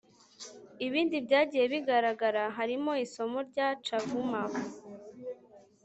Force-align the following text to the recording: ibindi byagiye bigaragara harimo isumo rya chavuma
ibindi 0.85 1.15
byagiye 1.25 1.65
bigaragara 1.73 2.43
harimo 2.57 2.91
isumo 3.05 3.39
rya 3.49 3.67
chavuma 3.85 4.41